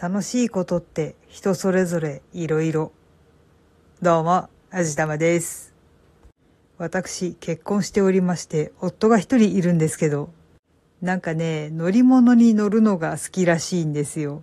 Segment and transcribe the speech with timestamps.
[0.00, 2.92] 楽しいことって人それぞれいろいろ。
[4.00, 5.72] どうも、あじたまです。
[6.78, 10.30] 私、結婚しておりまして、夫が一人いるんですけど、
[11.00, 14.42] なんかね、乗り物に乗るのが好きらしいんですよ。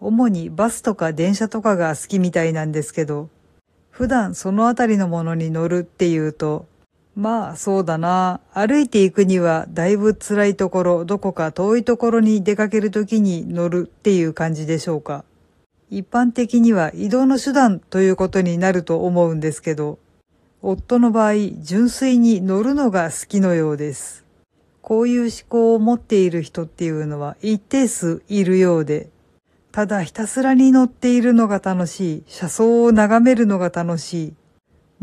[0.00, 3.30] 主にバスとか電車とかが好きみたいなんですけど、
[3.90, 6.66] 普段そのあたりのものに乗るっていうと、
[7.16, 8.40] まあそうだな。
[8.52, 15.24] 歩いていくにはだいぶ辛いところ、どこか遠いところに出かけるときに乗るっていう感じでしょうか。
[15.90, 19.98] 一般的には移動の手段ということになると思うんですけど、
[20.60, 24.24] 夫の場合、純粋に乗るのが好きのようです。
[24.80, 29.08] こういう思考を持っている人っていうのは一定数いるようで、
[29.72, 34.34] ただひたすらに乗っているのが楽しい、車窓を眺めるのが楽しい、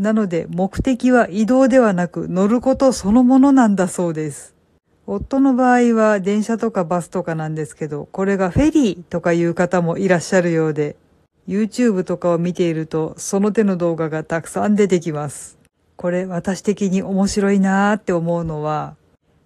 [0.01, 4.55] なので目的は移動ではなく乗ることそのものなんだそうです。
[5.05, 10.95] 夫の場合は電車とかバスとかなんですけど、これがフェリーとかいう方もいらっしゃるようで、
[11.47, 15.59] YouTube とかを見ているとその手の動画がたくさん出てきます。
[15.97, 18.95] これ私的に面白いなーって思うのは、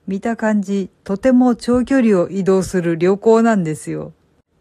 [0.08, 4.14] 見た感じとても長距離を移動する旅行なんですよ。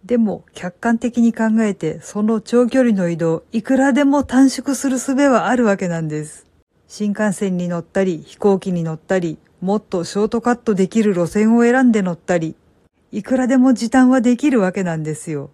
[0.05, 6.47] でも客観的に考えてその長距離の移動いくらでも短縮する術はあるわけなんです。
[6.89, 12.55] 新幹線に乗ったり飛行機に乗ったりもっとショートカットできる路線を選んで乗ったり
[13.13, 15.51] いくらでも時短はできるわけなんですよ。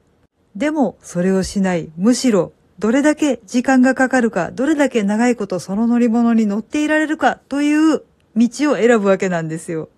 [0.56, 8.02] でもそれをしないむしろどれだけ時間がかかるかどれだけ長いことその乗り物に乗っていられるかという
[8.34, 9.90] 道を選ぶわけなんですよ。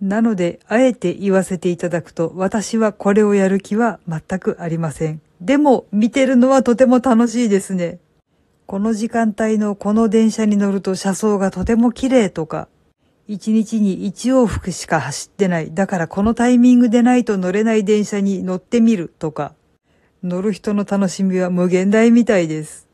[0.00, 5.20] なので、あえて言わせていただくと、私はこれをやる気は全くありません。
[5.40, 7.98] でも、見てるのはとても楽しいですね。
[8.66, 12.68] この時間帯のこの電車に乗ると車窓がとても綺麗とか、
[13.26, 15.74] 一日に一往復しか走ってない。
[15.74, 19.54] だからこのタイミングでないと乗れない電車に乗ってみるとか、
[20.22, 22.87] 乗る人の楽しみは無限大みたいです。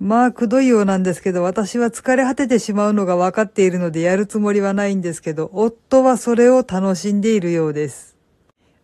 [0.00, 8.16] まあ、くどいようなんですけど、私は疲れ果ててしまうのが分かっているのでやるつもりはないんですけど、夫はそれを楽しんでいるようです。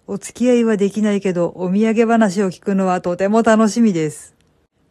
[0.07, 4.35] お付き合いはできないけど、お土産話を聞くのはとても楽しみです。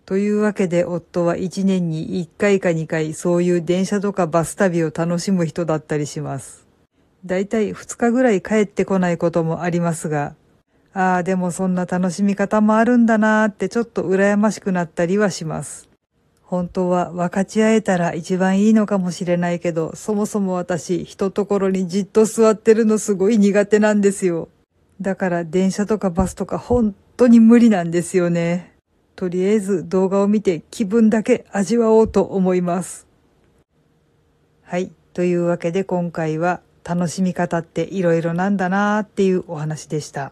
[0.07, 6.65] というわけで、夫は1年に1回か2回、そういう電車とかバス旅を楽しむ人だったりします。
[7.23, 10.33] だいたい2日ぐらい帰ってこないこともありますが、
[10.91, 15.94] ああ、でもそんな楽しみ方もあるんだなーってちょっと羨ましくなったりはします。
[16.45, 24.49] 本当は分かち合えたら一番いいのかもしれないけど、そもそも私、一ところにじっと座ってるのすごい苦手なんですよ。
[25.01, 28.75] だから電車とかバスとか本当に無理なんですよね。
[29.15, 33.07] とりあえず動画を見て気分だけ味わおうと思います。
[34.61, 34.91] はい。
[35.13, 40.31] というわけで今回は楽しみ方っていろいろなんだなーっていうお話でした。